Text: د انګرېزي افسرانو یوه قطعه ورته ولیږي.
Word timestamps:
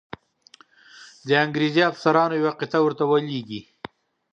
د 1.27 1.29
انګرېزي 1.43 1.81
افسرانو 1.91 2.39
یوه 2.41 2.53
قطعه 2.59 2.79
ورته 2.83 3.03
ولیږي. 3.07 3.61